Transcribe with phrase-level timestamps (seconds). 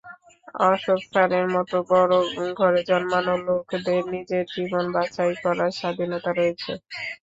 [0.65, 2.13] অশোক স্যারের মতো বড়
[2.55, 6.71] ঘরে জন্মানো লোকদের, নিজের জীবন বাছাই করার স্বাধীনতা রয়েছে।